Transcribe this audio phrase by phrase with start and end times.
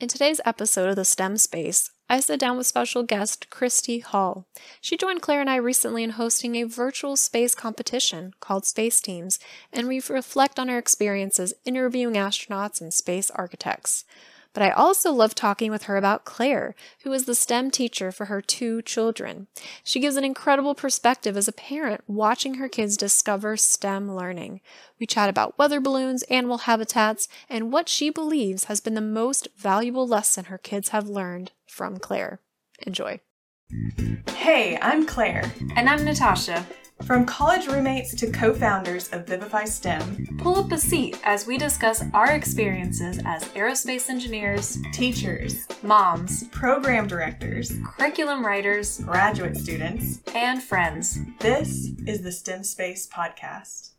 [0.00, 4.46] In today's episode of the STEM Space, I sit down with special guest Christy Hall.
[4.80, 9.38] She joined Claire and I recently in hosting a virtual space competition called Space Teams,
[9.70, 14.06] and we reflect on our experiences interviewing astronauts and space architects.
[14.52, 16.74] But I also love talking with her about Claire,
[17.04, 19.46] who is the STEM teacher for her two children.
[19.84, 24.60] She gives an incredible perspective as a parent watching her kids discover STEM learning.
[24.98, 29.48] We chat about weather balloons, animal habitats, and what she believes has been the most
[29.56, 32.40] valuable lesson her kids have learned from Claire.
[32.86, 33.20] Enjoy.
[34.34, 35.52] Hey, I'm Claire.
[35.76, 36.66] And I'm Natasha.
[37.04, 41.56] From college roommates to co founders of Vivify STEM, pull up a seat as we
[41.56, 50.62] discuss our experiences as aerospace engineers, teachers, moms, program directors, curriculum writers, graduate students, and
[50.62, 51.18] friends.
[51.40, 53.90] This is the STEM Space Podcast.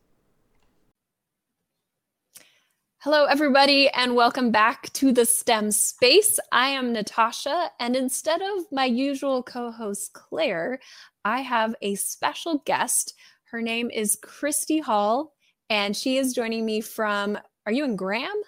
[3.03, 6.39] Hello, everybody, and welcome back to the STEM space.
[6.51, 10.79] I am Natasha, and instead of my usual co host, Claire,
[11.25, 13.13] I have a special guest.
[13.45, 15.33] Her name is Christy Hall,
[15.69, 18.41] and she is joining me from, are you in Graham?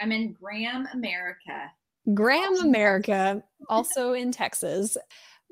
[0.00, 1.70] I'm in Graham, America.
[2.14, 4.96] Graham, America, also in Texas.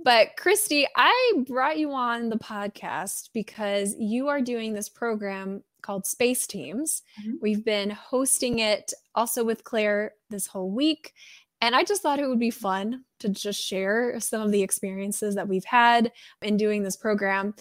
[0.03, 6.07] But Christy, I brought you on the podcast because you are doing this program called
[6.07, 7.03] Space Teams.
[7.21, 7.37] Mm-hmm.
[7.41, 11.13] We've been hosting it also with Claire this whole week.
[11.61, 15.35] And I just thought it would be fun to just share some of the experiences
[15.35, 16.11] that we've had
[16.43, 17.55] in doing this program.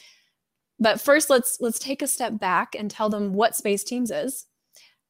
[0.80, 4.45] But first let's let's take a step back and tell them what Space Teams is.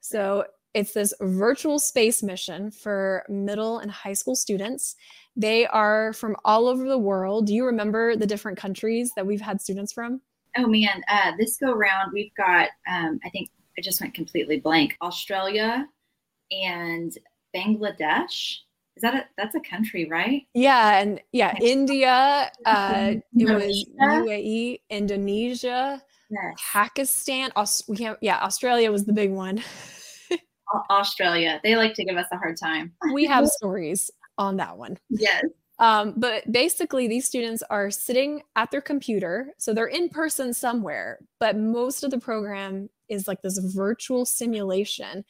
[0.02, 4.95] So it's this virtual space mission for middle and high school students.
[5.36, 7.48] They are from all over the world.
[7.48, 10.22] Do you remember the different countries that we've had students from?
[10.58, 14.60] Oh man, uh, this go round we've got um, I think I just went completely
[14.60, 14.98] blank.
[15.02, 15.88] Australia
[16.52, 17.16] and
[17.56, 18.58] Bangladesh.
[19.00, 20.42] Is that a that's a country, right?
[20.53, 22.52] Yeah, and yeah, India.
[22.66, 26.61] Uh, it was UAE, Indonesia, yes.
[26.73, 27.49] Pakistan.
[27.55, 29.64] Aus- we can't, yeah, Australia was the big one.
[30.89, 31.61] Australia.
[31.64, 32.92] They like to give us a hard time.
[33.14, 34.98] we have stories on that one.
[35.09, 35.45] Yes.
[35.80, 39.54] Um, but basically, these students are sitting at their computer.
[39.59, 45.23] So they're in person somewhere, but most of the program is like this virtual simulation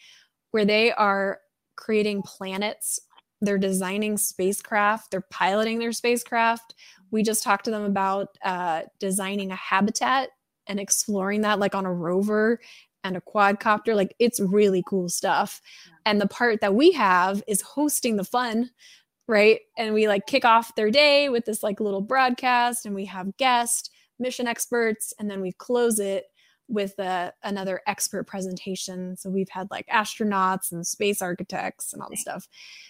[0.50, 1.42] where they are
[1.80, 3.00] creating planets.
[3.42, 6.76] They're designing spacecraft, they're piloting their spacecraft.
[7.12, 10.30] We just talked to them about uh, designing a habitat
[10.68, 12.60] and exploring that, like on a rover
[13.04, 13.96] and a quadcopter.
[13.96, 15.62] Like it's really cool stuff.
[16.06, 18.70] And the part that we have is hosting the fun
[19.30, 19.60] right?
[19.78, 23.38] And we like kick off their day with this like little broadcast and we have
[23.38, 26.26] guest mission experts and then we close it
[26.70, 29.18] with a, another expert presentation.
[29.18, 32.48] So we've had like astronauts and space architects and all this stuff.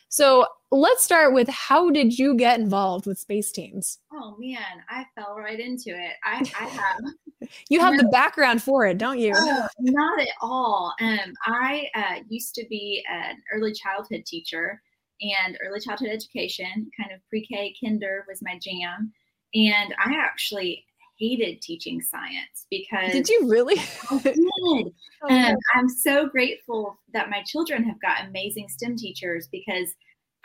[0.09, 4.00] So let's start with how did you get involved with space teams?
[4.13, 6.13] Oh man, I fell right into it.
[6.23, 7.50] I, I have.
[7.69, 9.34] you have the background for it, don't you?
[9.35, 10.94] Oh, not at all.
[11.00, 14.81] Um, I uh, used to be an early childhood teacher
[15.22, 19.13] and early childhood education, kind of pre K, kinder was my jam.
[19.53, 20.85] And I actually
[21.19, 23.12] hated teaching science because.
[23.12, 23.75] Did you really?
[24.09, 24.40] I did.
[25.24, 29.96] oh, um, I'm so grateful that my children have got amazing STEM teachers because.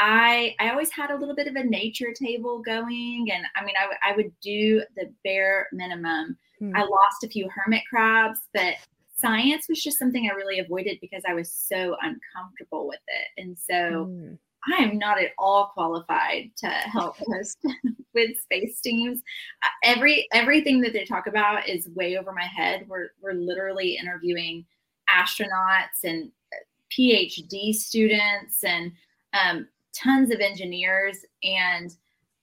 [0.01, 3.77] I I always had a little bit of a nature table going, and I mean,
[3.79, 6.37] I, w- I would do the bare minimum.
[6.59, 6.73] Hmm.
[6.75, 8.75] I lost a few hermit crabs, but
[9.21, 13.41] science was just something I really avoided because I was so uncomfortable with it.
[13.43, 14.35] And so hmm.
[14.73, 17.59] I am not at all qualified to help host
[18.15, 19.23] with space teams.
[19.63, 22.87] Uh, every everything that they talk about is way over my head.
[22.89, 24.65] We're we're literally interviewing
[25.11, 26.57] astronauts and uh,
[26.93, 28.93] PhD students and
[29.33, 31.91] um, tons of engineers, and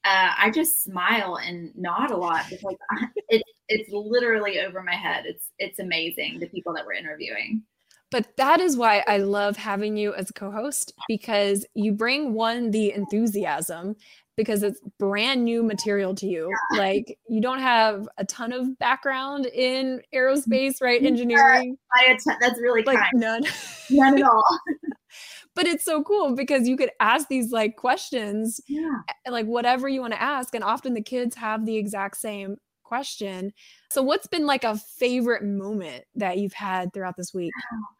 [0.03, 2.75] uh, I just smile and nod a lot because
[3.29, 5.25] it, it's literally over my head.
[5.25, 7.63] It's it's amazing the people that we're interviewing.
[8.11, 12.33] But that is why I love having you as a co host because you bring
[12.33, 13.95] one, the enthusiasm,
[14.35, 16.51] because it's brand new material to you.
[16.75, 21.01] Like you don't have a ton of background in aerospace, right?
[21.03, 21.77] Engineering.
[21.93, 23.11] I, that's really like kind.
[23.13, 23.43] none.
[23.89, 24.43] None at all.
[25.55, 29.01] but it's so cool because you could ask these like questions, yeah.
[29.25, 30.53] Eh, like whatever you want to ask.
[30.55, 33.53] And often the kids have the exact same question.
[33.91, 37.51] So what's been like a favorite moment that you've had throughout this week?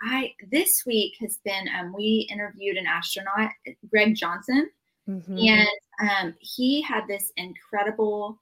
[0.04, 3.52] I this week has been um, we interviewed an astronaut,
[3.90, 4.70] Greg Johnson,
[5.10, 5.38] mm-hmm.
[5.38, 5.70] and
[6.10, 8.40] um, he had this incredible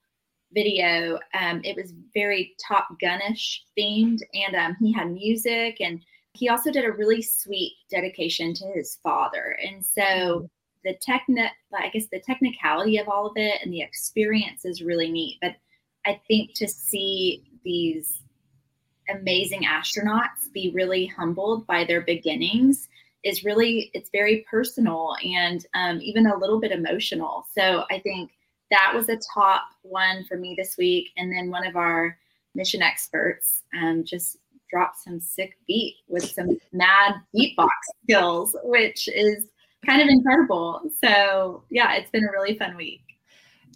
[0.53, 1.17] video.
[1.33, 6.01] Um, it was very Top Gunish themed, and um, he had music, and
[6.33, 9.57] he also did a really sweet dedication to his father.
[9.65, 10.47] And so
[10.83, 15.11] the techni- I guess the technicality of all of it and the experience is really
[15.11, 15.37] neat.
[15.41, 15.55] But
[16.05, 18.19] I think to see these
[19.09, 22.87] amazing astronauts be really humbled by their beginnings
[23.23, 27.47] is really it's very personal and um, even a little bit emotional.
[27.55, 28.31] So i think
[28.71, 31.09] that was a top one for me this week.
[31.17, 32.15] And then one of our
[32.53, 34.37] mission experts um, just
[34.69, 37.69] dropped some sick beat with some mad beatbox
[38.03, 39.47] skills which is
[39.85, 40.81] kind of incredible.
[41.03, 43.01] So yeah it's been a really fun week.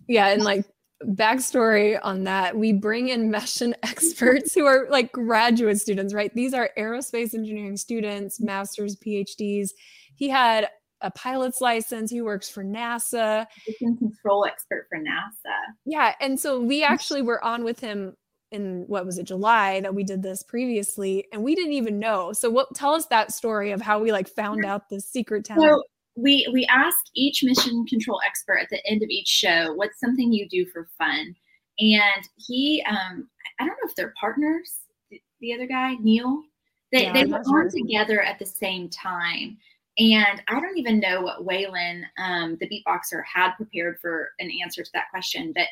[0.07, 0.65] Yeah and like
[1.09, 6.33] backstory on that we bring in mission experts who are like graduate students right?
[6.33, 9.71] These are aerospace engineering students masters phds
[10.15, 10.69] he had
[11.01, 12.09] a pilot's license.
[12.09, 13.45] He works for nasa.
[13.67, 15.55] Mission control expert for nasa.
[15.85, 18.15] Yeah and so we actually were on with him
[18.51, 22.31] in what was it july that we did this previously and we didn't even know.
[22.33, 25.69] So what tell us that story of how we like found out the secret talent.
[25.69, 25.83] so
[26.15, 30.31] we we ask each mission control expert at the end of each show what's something
[30.31, 31.35] you do for fun?
[31.79, 33.27] And he um
[33.59, 34.79] i don't know if they're partners
[35.09, 36.41] the, the other guy neil?
[36.91, 39.57] They, yeah, they were on together at the same time.
[39.97, 44.83] And i don't even know what waylon um, the beatboxer had prepared for an answer
[44.83, 45.67] to that question but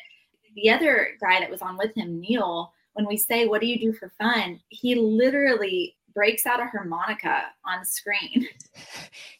[0.56, 3.78] the other guy that was on with him neil when we say what do you
[3.78, 4.60] do for fun?
[4.68, 8.48] he literally breaks out a harmonica on screen.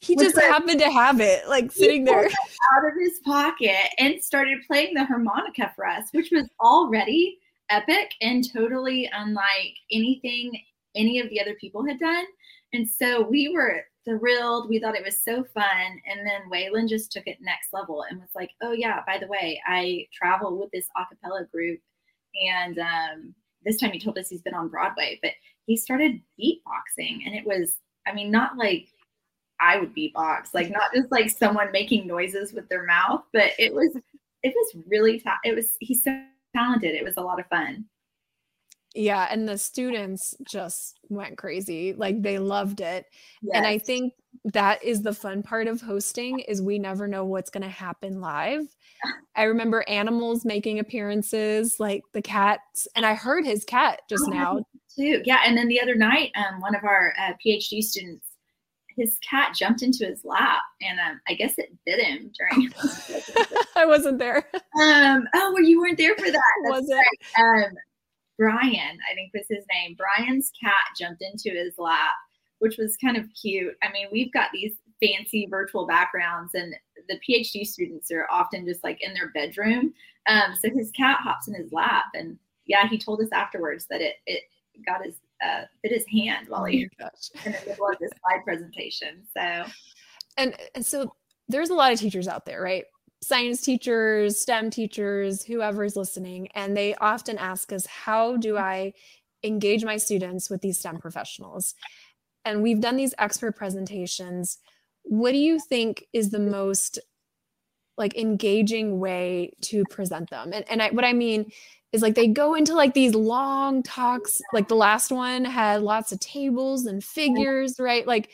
[0.01, 4.59] He just happened to have it like sitting there out of his pocket and started
[4.67, 7.39] playing the harmonica for us, which was already
[7.71, 10.61] epic and totally unlike anything
[10.97, 12.25] any of the other people had done.
[12.73, 14.69] And so we were thrilled.
[14.69, 16.01] We thought it was so fun.
[16.07, 19.27] And then Waylon just took it next level and was like, oh, yeah, by the
[19.27, 21.81] way, I travel with this a cappella group.
[22.49, 23.35] And um,
[23.65, 25.33] this time he told us he's been on Broadway, but
[25.67, 27.77] he started beatboxing and it was
[28.07, 28.89] i mean not like
[29.61, 33.73] i would beatbox like not just like someone making noises with their mouth but it
[33.73, 33.97] was
[34.43, 36.25] it was really ta- it was he's so
[36.55, 36.95] talented.
[36.95, 37.87] It was a lot of fun.
[38.95, 41.95] Yeah and the students just went crazy.
[41.95, 43.07] Like they loved it.
[43.43, 43.53] Yes.
[43.55, 44.13] and i think
[44.53, 48.21] that is the fun part of hosting is we never know what's going to happen
[48.21, 48.67] live
[49.37, 54.31] i remember animals making appearances like the cats and i heard his cat just oh,
[54.31, 54.65] now
[54.97, 55.23] too.
[55.25, 58.27] Yeah, and then the other night, um, one of our uh, PhD students,
[58.97, 62.73] his cat jumped into his lap, and um, I guess it bit him during.
[63.77, 64.49] I wasn't there.
[64.81, 65.27] Um.
[65.35, 66.43] Oh, well, you weren't there for that.
[66.65, 67.39] was it?
[67.39, 67.65] Right.
[67.65, 67.73] Um,
[68.39, 69.97] Brian, I think was his name.
[69.97, 72.13] Brian's cat jumped into his lap,
[72.63, 73.75] which was kind of cute.
[73.83, 76.73] I mean, we've got these fancy virtual backgrounds, and
[77.09, 79.93] the PhD students are often just like in their bedroom.
[80.29, 84.01] Um, so his cat hops in his lap, and yeah, he told us afterwards that
[84.01, 84.45] it it
[84.87, 87.09] got his uh, bit his hand while he oh
[87.45, 89.25] in the middle of this slide presentation.
[89.37, 89.65] So,
[90.37, 91.13] and and so
[91.49, 92.85] there's a lot of teachers out there, right?
[93.25, 98.93] Science teachers, STEM teachers, whoever's listening, and they often ask us, "How do I
[99.43, 101.75] engage my students with these STEM professionals?"
[102.45, 104.59] And we've done these expert presentations.
[105.05, 106.99] What do you think is the most
[107.99, 110.53] like engaging way to present them?
[110.53, 111.51] And and I, what I mean
[111.93, 116.11] is like they go into like these long talks like the last one had lots
[116.11, 118.31] of tables and figures right like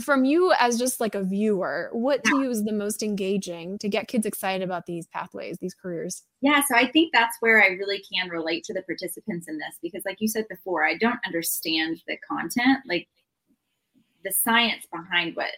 [0.00, 3.88] from you as just like a viewer what to you is the most engaging to
[3.88, 7.68] get kids excited about these pathways these careers yeah so i think that's where i
[7.68, 11.20] really can relate to the participants in this because like you said before i don't
[11.26, 13.06] understand the content like
[14.24, 15.50] the science behind what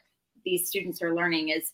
[0.45, 1.73] these students are learning is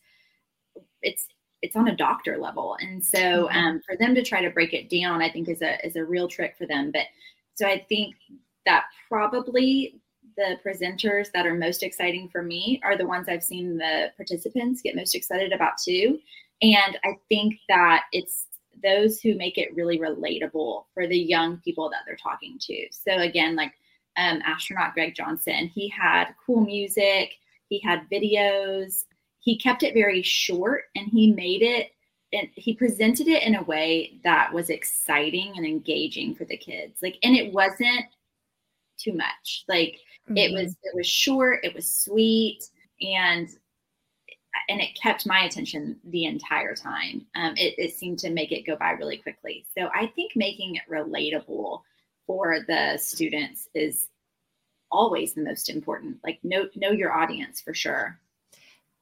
[1.02, 1.26] it's
[1.62, 2.76] it's on a doctor level.
[2.80, 3.56] And so mm-hmm.
[3.56, 6.04] um, for them to try to break it down i think is a is a
[6.04, 6.90] real trick for them.
[6.92, 7.06] But
[7.54, 8.16] so i think
[8.66, 10.00] that probably
[10.36, 14.80] the presenters that are most exciting for me are the ones i've seen the participants
[14.80, 16.18] get most excited about too.
[16.62, 18.46] And i think that it's
[18.82, 22.86] those who make it really relatable for the young people that they're talking to.
[22.90, 23.74] So again like
[24.16, 25.70] um, astronaut greg johnson.
[25.74, 27.34] He had cool music.
[27.68, 29.04] He had videos.
[29.40, 31.92] He kept it very short and he made it
[32.32, 36.98] and he presented it in a way that was exciting and engaging for the kids.
[37.02, 38.04] Like and it wasn't
[38.98, 39.64] too much.
[39.68, 40.36] Like mm-hmm.
[40.36, 42.64] it was it was short it was sweet
[43.00, 43.48] and
[44.68, 47.24] and it kept my attention the entire time.
[47.34, 49.64] Um, it, it seemed to make it go by really quickly.
[49.76, 51.80] So i think making it relatable
[52.26, 54.08] for the students is
[54.90, 58.18] always the most important like know know your audience for sure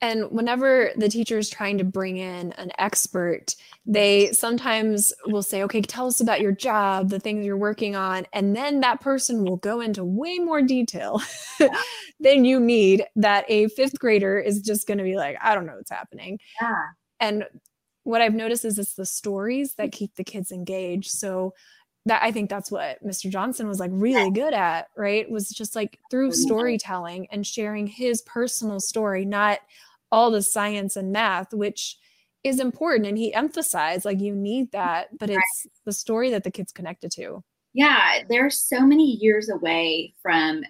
[0.02, 5.62] And whenever the teacher is trying to bring in an expert, they sometimes will say,
[5.64, 8.26] okay, tell us about your job, the things you're working on.
[8.32, 11.20] And then that person will go into way more detail
[12.20, 15.66] than you need that a fifth grader is just going to be like, I don't
[15.66, 16.38] know what's happening.
[16.62, 16.82] Yeah.
[17.20, 17.44] And
[18.04, 21.10] what I've noticed is it's the stories that keep the kids engaged.
[21.10, 21.52] So
[22.06, 23.30] that I think that's what Mr.
[23.30, 25.30] Johnson was like really good at, right?
[25.30, 26.40] Was just like through mm-hmm.
[26.40, 29.60] storytelling and sharing his personal story, not
[30.10, 31.98] all the science and math, which
[32.42, 33.06] is important.
[33.06, 37.10] And he emphasized like you need that, but it's the story that the kids connected
[37.12, 37.44] to.
[37.74, 40.64] Yeah, they're so many years away from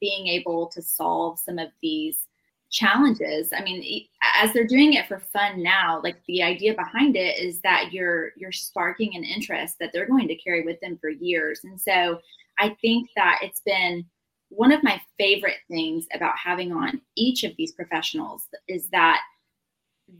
[0.00, 2.18] being able to solve some of these
[2.72, 4.06] challenges i mean
[4.40, 8.30] as they're doing it for fun now like the idea behind it is that you're
[8.36, 12.18] you're sparking an interest that they're going to carry with them for years and so
[12.58, 14.04] i think that it's been
[14.48, 19.20] one of my favorite things about having on each of these professionals is that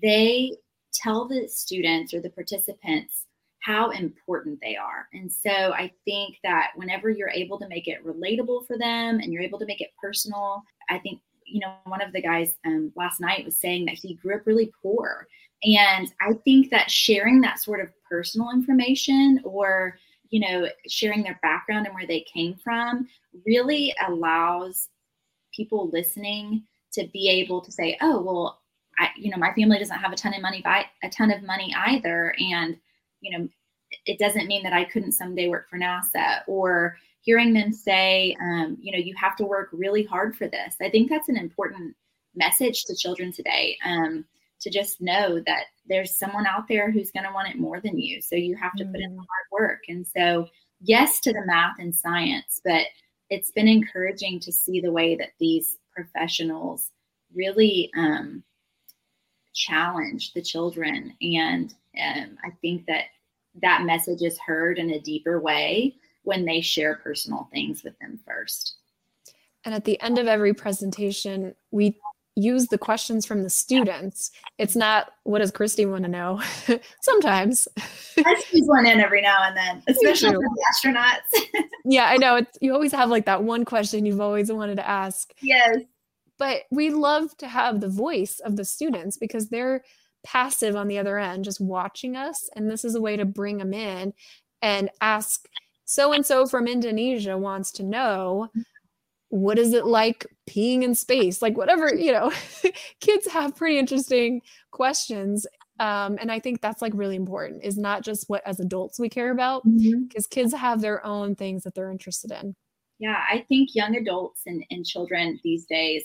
[0.03, 0.53] they
[0.93, 3.27] tell the students or the participants
[3.61, 5.07] how important they are.
[5.13, 9.33] And so I think that whenever you're able to make it relatable for them and
[9.33, 11.21] you're able to make it personal, I think,
[11.53, 14.47] you know, one of the guys um, last night was saying that he grew up
[14.47, 15.27] really poor.
[15.63, 19.99] And I think that sharing that sort of personal information or,
[20.31, 23.07] you know, sharing their background and where they came from
[23.47, 24.89] really allows
[25.55, 28.61] people listening to be able to say, oh, well,
[28.99, 31.43] I, you know, my family doesn't have a ton of money, by a ton of
[31.43, 32.35] money either.
[32.39, 32.77] And,
[33.21, 33.49] you know,
[34.07, 38.77] it doesn't mean that I couldn't someday work for NASA or hearing them say, um,
[38.81, 40.77] you know, you have to work really hard for this.
[40.81, 41.95] I think that's an important
[42.35, 44.25] message to children today um,
[44.61, 47.99] to just know that there's someone out there who's going to want it more than
[47.99, 48.21] you.
[48.21, 48.93] So you have to mm.
[48.93, 49.27] put in the mm.
[49.27, 49.81] hard work.
[49.89, 50.49] And so,
[50.85, 52.87] yes to the math and science, but
[53.31, 56.91] it's been encouraging to see the way that these professionals
[57.35, 58.43] really um,
[59.55, 61.15] challenge the children.
[61.23, 63.05] And um, I think that
[63.63, 68.19] that message is heard in a deeper way when they share personal things with them
[68.27, 68.77] first.
[69.65, 71.99] And at the end of every presentation, we
[72.35, 74.31] use the questions from the students.
[74.59, 76.41] It's not what does Christy want to know?
[77.03, 77.69] Sometimes.
[78.25, 81.63] I squeeze one in every now and then, especially for the astronauts.
[81.85, 82.37] yeah, I know.
[82.37, 85.33] It's you always have like that one question you've always wanted to ask.
[85.41, 85.79] Yes.
[86.39, 89.85] But we love to have the voice of the students because they're
[90.25, 92.49] passive on the other end, just watching us.
[92.57, 94.13] And this is a way to bring them in
[94.61, 95.47] and ask
[95.93, 98.49] so and so from Indonesia wants to know
[99.29, 101.43] what is it like peeing in space?
[101.43, 102.33] Like whatever you know
[103.01, 105.47] kids have pretty interesting questions.
[105.81, 107.63] Um, and i think that's like really important.
[107.63, 110.31] Is not just what as adults we care about because mm-hmm.
[110.41, 112.55] kids have their own things that they're interested in.
[112.99, 116.05] Yeah i think young adults and, and children these days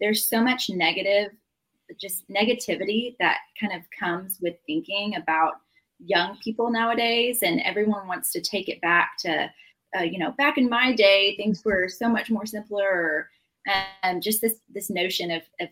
[0.00, 1.30] there's so much negative
[2.00, 5.54] just negativity that kind of comes with thinking about
[5.98, 9.50] young people nowadays and everyone wants to take it back to
[9.96, 13.30] uh, you know, back in my day, things were so much more simpler.
[13.66, 15.68] And um, just this this notion of, of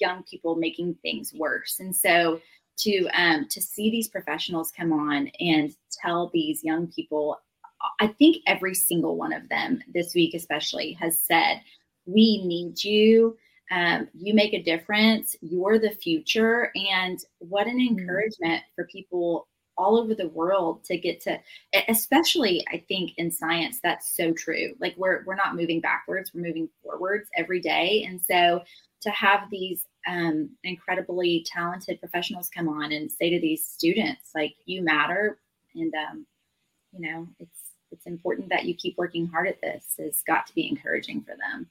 [0.00, 1.78] young people making things worse.
[1.80, 2.40] And so
[2.78, 7.38] to um, to see these professionals come on and tell these young people,
[8.00, 11.60] I think every single one of them this week, especially, has said,
[12.06, 13.36] "We need you."
[13.72, 15.34] Um, you make a difference.
[15.40, 16.70] You're the future.
[16.74, 17.98] And what an mm-hmm.
[17.98, 19.48] encouragement for people
[19.78, 21.38] all over the world to get to
[21.88, 26.46] especially i think in science that's so true like we're we're not moving backwards we're
[26.46, 28.62] moving forwards every day and so
[29.00, 34.54] to have these um, incredibly talented professionals come on and say to these students like
[34.66, 35.38] you matter
[35.74, 36.26] and um,
[36.92, 40.54] you know it's it's important that you keep working hard at this has got to
[40.54, 41.66] be encouraging for them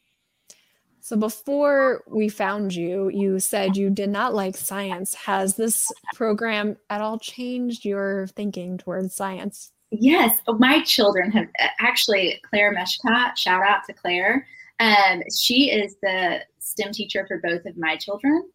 [1.01, 5.13] so before we found you, you said you did not like science.
[5.15, 9.72] Has this program at all changed your thinking towards science?
[9.91, 11.48] Yes, oh, my children have
[11.79, 13.36] actually Claire Meshka.
[13.36, 14.48] Shout out to Claire.
[14.79, 18.50] Um, she is the STEM teacher for both of my children,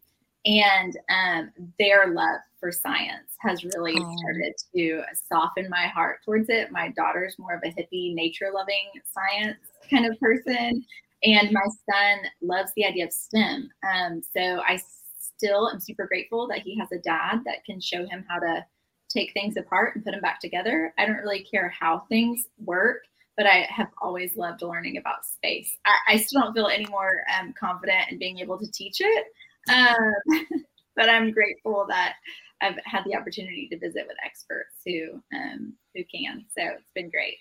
[0.45, 6.71] and um, their love for science has really started to soften my heart towards it.
[6.71, 9.59] My daughter's more of a hippie, nature-loving science
[9.91, 10.83] kind of person,
[11.23, 13.69] and my son loves the idea of STEM.
[13.83, 14.79] Um, so I
[15.19, 18.65] still am super grateful that he has a dad that can show him how to
[19.09, 20.93] take things apart and put them back together.
[20.97, 23.03] I don't really care how things work,
[23.35, 25.77] but I have always loved learning about space.
[25.85, 29.25] I, I still don't feel any more um, confident in being able to teach it,
[29.69, 30.45] um,
[30.95, 32.15] but I'm grateful that
[32.61, 36.45] I've had the opportunity to visit with experts who um, who can.
[36.57, 37.37] So it's been great.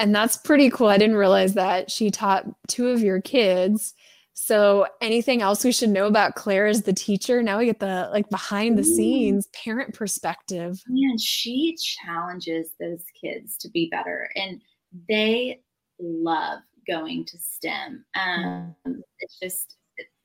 [0.00, 0.88] And that's pretty cool.
[0.88, 3.94] I didn't realize that she taught two of your kids
[4.42, 7.42] So, anything else we should know about Claire as the teacher?
[7.42, 10.82] Now we get the like behind the scenes parent perspective.
[10.88, 14.62] Man, she challenges those kids to be better, and
[15.10, 15.60] they
[16.00, 18.02] love going to STEM.
[18.14, 18.74] Um,
[19.18, 19.76] it's just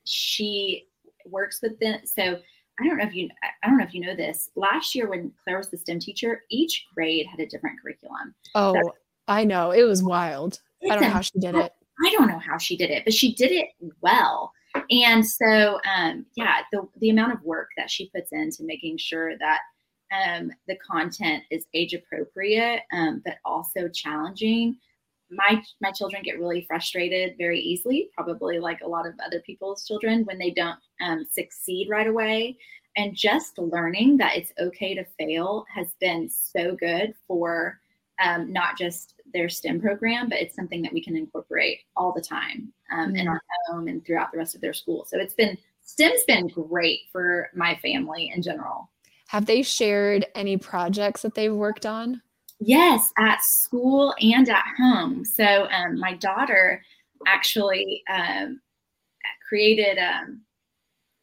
[0.05, 0.87] she
[1.25, 1.99] works with them.
[2.05, 2.39] So
[2.79, 4.49] I don't know if you I don't know if you know this.
[4.55, 8.33] Last year when Claire was the STEM teacher, each grade had a different curriculum.
[8.55, 8.93] Oh, so,
[9.27, 9.71] I know.
[9.71, 10.59] It was wild.
[10.83, 11.73] I don't know how she did it.
[12.05, 13.69] I don't know how she did it, but she did it
[14.01, 14.51] well.
[14.91, 19.37] And so, um, yeah, the the amount of work that she puts into making sure
[19.37, 19.59] that
[20.11, 24.77] um, the content is age appropriate, um, but also challenging.
[25.31, 29.85] My my children get really frustrated very easily, probably like a lot of other people's
[29.87, 32.57] children when they don't um, succeed right away.
[32.97, 37.79] And just learning that it's okay to fail has been so good for
[38.23, 42.21] um, not just their STEM program, but it's something that we can incorporate all the
[42.21, 43.15] time um, mm-hmm.
[43.17, 45.05] in our home and throughout the rest of their school.
[45.05, 48.89] So it's been STEM's been great for my family in general.
[49.27, 52.21] Have they shared any projects that they've worked on?
[52.59, 55.25] Yes, at school and at home.
[55.25, 56.81] So um, my daughter
[57.27, 58.61] actually um,
[59.47, 60.41] created um,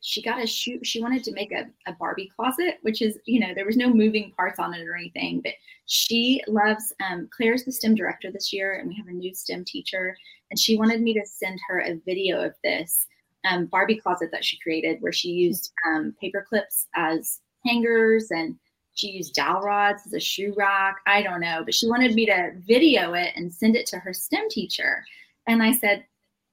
[0.03, 3.41] she got a shoe she wanted to make a, a barbie closet which is you
[3.41, 5.53] know there was no moving parts on it or anything but
[5.87, 9.65] she loves um, claire's the stem director this year and we have a new stem
[9.65, 10.17] teacher
[10.51, 13.07] and she wanted me to send her a video of this
[13.49, 18.57] um, barbie closet that she created where she used um, paper clips as hangers and
[18.95, 22.27] she used dowel rods as a shoe rack i don't know but she wanted me
[22.27, 25.05] to video it and send it to her stem teacher.
[25.47, 26.05] And i said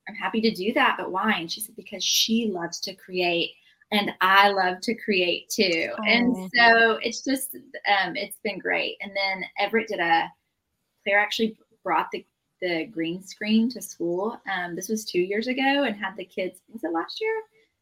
[0.09, 1.33] I'm happy to do that, but why?
[1.33, 3.51] And she said, because she loves to create
[3.91, 5.91] and I love to create too.
[5.97, 6.03] Oh.
[6.05, 8.97] And so it's just, um, it's been great.
[9.01, 10.31] And then Everett did a,
[11.03, 12.25] Claire actually brought the,
[12.61, 14.39] the green screen to school.
[14.51, 17.41] Um, this was two years ago and had the kids, was it last year?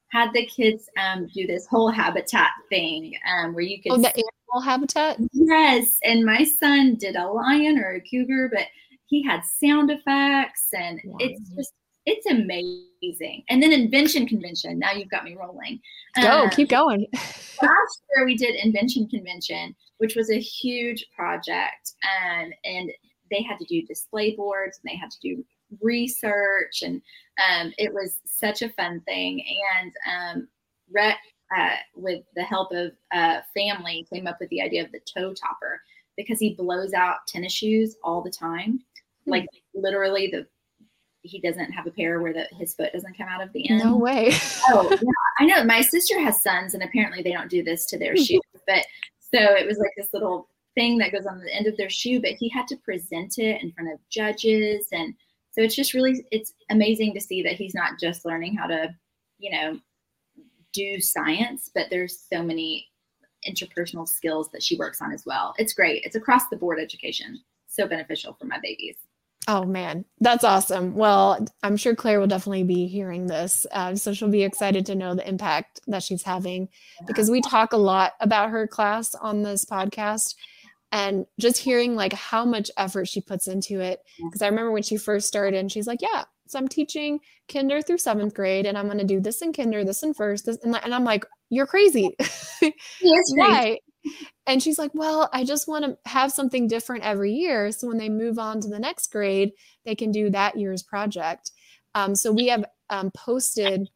[0.10, 3.92] Had the kids um, do this whole habitat thing um, where you could.
[3.92, 5.18] Oh, the animal habitat?
[5.34, 5.98] Yes.
[6.04, 8.68] And my son did a lion or a cougar, but
[9.08, 11.18] he had sound effects and wow.
[11.20, 11.74] it's just
[12.08, 13.44] it's amazing.
[13.50, 14.80] And then invention convention.
[14.80, 15.82] Now you've got me rolling.
[16.16, 17.06] Go, um, keep going.
[17.14, 22.90] last year we did invention convention, which was a huge project, um, and
[23.30, 25.46] they had to do display boards and they had to do
[25.82, 27.02] research, and
[27.52, 29.44] um, it was such a fun thing.
[29.76, 30.48] And um,
[30.90, 31.18] Rhett,
[31.56, 35.34] uh, with the help of a family, came up with the idea of the toe
[35.34, 35.82] topper
[36.16, 38.80] because he blows out tennis shoes all the time.
[39.26, 39.32] Hmm.
[39.32, 40.48] Like literally the
[41.28, 43.84] he doesn't have a pair where the, his foot doesn't come out of the end.
[43.84, 44.32] No way.
[44.70, 45.10] oh, yeah.
[45.40, 45.64] I know.
[45.64, 48.42] My sister has sons, and apparently they don't do this to their shoes.
[48.66, 48.86] But
[49.20, 52.22] so it was like this little thing that goes on the end of their shoe,
[52.22, 54.88] but he had to present it in front of judges.
[54.92, 55.14] And
[55.52, 58.94] so it's just really, it's amazing to see that he's not just learning how to,
[59.40, 59.80] you know,
[60.74, 62.88] do science, but there's so many
[63.48, 65.56] interpersonal skills that she works on as well.
[65.58, 66.04] It's great.
[66.04, 67.40] It's across the board education.
[67.68, 68.98] So beneficial for my babies.
[69.50, 70.94] Oh man, that's awesome.
[70.94, 73.66] Well, I'm sure Claire will definitely be hearing this.
[73.72, 76.68] Uh, so she'll be excited to know the impact that she's having
[77.06, 80.36] because we talk a lot about her class on this podcast
[80.92, 84.02] and just hearing like how much effort she puts into it.
[84.26, 87.20] Because I remember when she first started and she's like, yeah, so I'm teaching
[87.52, 90.46] kinder through seventh grade and I'm going to do this in kinder, this in first,
[90.46, 92.16] this, and, and I'm like, you're crazy.
[93.02, 93.78] Yes, Why?
[94.46, 97.72] And she's like, Well, I just want to have something different every year.
[97.72, 99.52] So when they move on to the next grade,
[99.86, 101.52] they can do that year's project.
[101.96, 103.90] Um, so we have um, posted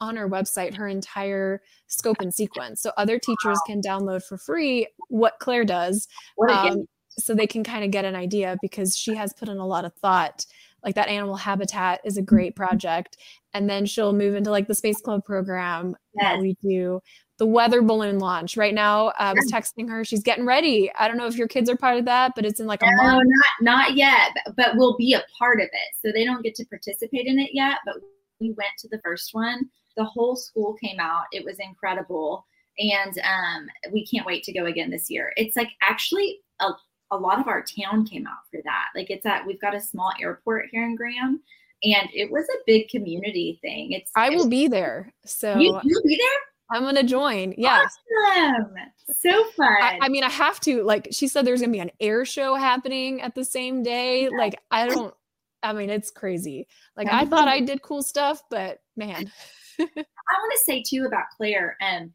[0.00, 2.82] on our website her entire scope and sequence.
[2.82, 6.08] So other teachers can download for free what Claire does.
[6.48, 9.66] Um, so they can kind of get an idea because she has put in a
[9.66, 10.46] lot of thought.
[10.82, 13.16] Like that animal habitat is a great project.
[13.54, 16.34] And then she'll move into like the Space Club program yes.
[16.34, 17.00] that we do
[17.38, 19.08] the weather balloon launch right now.
[19.08, 20.90] Uh, I was texting her; she's getting ready.
[20.98, 22.86] I don't know if your kids are part of that, but it's in like a
[22.86, 23.24] no, month.
[23.26, 25.94] not not yet, but we'll be a part of it.
[26.04, 27.96] So they don't get to participate in it yet, but
[28.40, 29.68] we went to the first one.
[29.96, 31.24] The whole school came out.
[31.32, 32.46] It was incredible,
[32.78, 35.32] and um, we can't wait to go again this year.
[35.36, 36.70] It's like actually a
[37.10, 38.88] a lot of our town came out for that.
[38.94, 41.40] Like it's at we've got a small airport here in Graham
[41.84, 43.92] and it was a big community thing.
[43.92, 45.12] It's I will be there.
[45.24, 46.40] So you, will be there?
[46.70, 47.54] I'm gonna join.
[47.56, 47.84] Yeah.
[47.84, 48.74] Awesome.
[49.20, 49.68] So fun.
[49.82, 50.82] I, I, mean, I have to.
[50.82, 54.28] Like she said, there's gonna be an air show happening at the same day.
[54.28, 55.14] Like I don't.
[55.62, 56.66] I mean, it's crazy.
[56.96, 59.30] Like I thought I did cool stuff, but man.
[59.78, 61.76] I want to say too about Claire.
[61.80, 62.12] Um,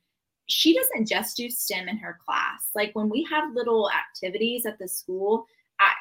[0.48, 2.70] she doesn't just do STEM in her class.
[2.74, 5.46] Like when we have little activities at the school,
[5.80, 5.92] I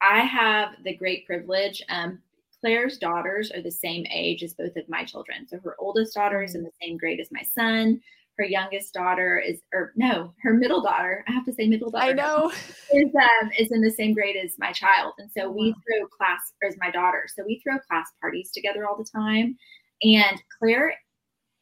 [0.00, 1.82] I have the great privilege.
[1.88, 2.20] Um,
[2.64, 5.46] Claire's daughters are the same age as both of my children.
[5.46, 8.00] So her oldest daughter is in the same grade as my son.
[8.38, 11.26] Her youngest daughter is, or no, her middle daughter.
[11.28, 12.06] I have to say middle daughter.
[12.06, 12.50] I know
[12.94, 16.54] is um, is in the same grade as my child, and so we throw class
[16.62, 17.26] or as my daughter.
[17.36, 19.58] So we throw class parties together all the time.
[20.02, 20.94] And Claire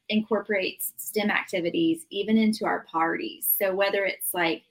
[0.09, 3.53] incorporates STEM activities even into our parties.
[3.59, 4.63] So whether it's like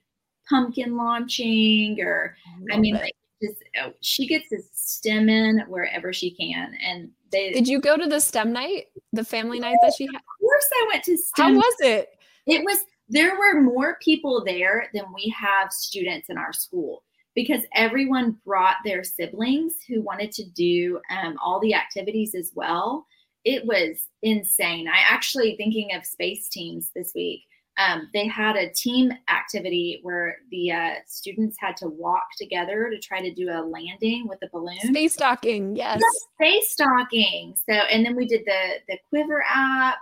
[0.50, 2.38] pumpkin launching or
[2.72, 3.02] I, I mean it.
[3.02, 6.73] like just oh, she gets this STEM in wherever she can.
[6.84, 10.15] And they did you go to the STEM night, the family night that she had?
[10.15, 11.45] Of course, I went to STEM.
[11.45, 12.10] How was it?
[12.47, 12.77] It was.
[13.10, 17.04] There were more people there than we have students in our school
[17.36, 23.06] because everyone brought their siblings who wanted to do um, all the activities as well.
[23.43, 24.88] It was insane.
[24.88, 27.41] I actually thinking of space teams this week
[27.78, 33.00] um, they had a team activity where the uh, students had to walk together to
[33.00, 34.80] try to do a landing with a balloon.
[34.80, 36.02] Space docking, yes.
[36.36, 37.56] space docking.
[37.70, 39.98] So, and then we did the the Quiver app,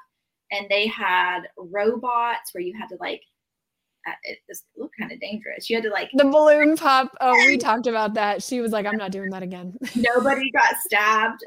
[0.52, 3.22] and they had robots where you had to like.
[4.24, 5.70] It just looked kind of dangerous.
[5.70, 7.16] You had to like the balloon pop.
[7.22, 8.42] Oh, we talked about that.
[8.42, 11.44] She was like, "I'm not doing that again." Nobody got stabbed.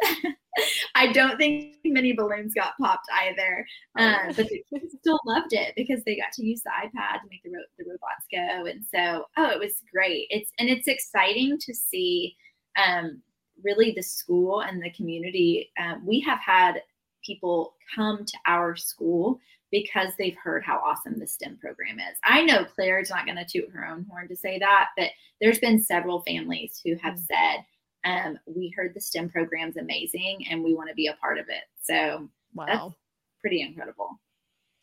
[0.95, 3.67] I don't think many balloons got popped either,
[3.99, 7.29] uh, but the kids still loved it because they got to use the iPad to
[7.31, 10.27] make the ro- the robots go, and so oh, it was great.
[10.31, 12.37] It's and it's exciting to see
[12.77, 13.23] um,
[13.65, 15.71] really the school and the community.
[15.81, 16.83] Um, we have had
[17.25, 22.19] people come to our school because they've heard how awesome the STEM program is.
[22.25, 25.09] I know Claire's not going to toot her own horn to say that, but
[25.41, 27.27] there's been several families who have mm.
[27.27, 27.65] said
[28.05, 31.47] um, we heard the STEM program's amazing and we want to be a part of
[31.49, 31.65] it.
[31.81, 32.95] So wow.
[33.41, 34.21] pretty incredible.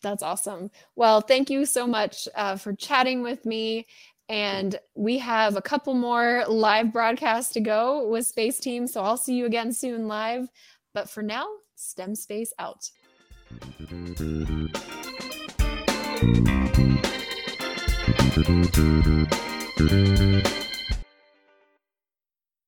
[0.01, 0.71] That's awesome.
[0.95, 3.85] Well, thank you so much uh, for chatting with me.
[4.29, 8.87] And we have a couple more live broadcasts to go with Space Team.
[8.87, 10.47] So I'll see you again soon live.
[10.93, 11.47] But for now,
[11.81, 12.91] STEM Space out.